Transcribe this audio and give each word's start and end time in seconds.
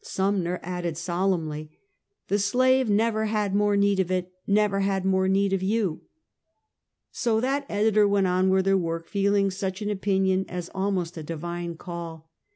Sumner 0.03 0.59
added 0.63 0.97
solemnly:" 0.97 1.69
The 2.27 2.39
slave 2.39 2.89
never 2.89 3.25
had 3.25 3.53
more 3.53 3.77
need 3.77 3.99
of 3.99 4.09
it; 4.09 4.31
never 4.47 4.79
had 4.79 5.05
more 5.05 5.27
need 5.27 5.53
of 5.53 5.61
you." 5.61 6.01
So 7.11 7.39
that 7.39 7.67
editor 7.69 8.07
went 8.07 8.25
on 8.25 8.49
with 8.49 8.65
her 8.65 8.75
work, 8.75 9.07
feeling 9.07 9.51
such 9.51 9.79
an 9.79 9.91
opinion 9.91 10.47
as 10.49 10.71
almost 10.73 11.17
a 11.17 11.23
divine 11.23 11.75
call. 11.77 12.31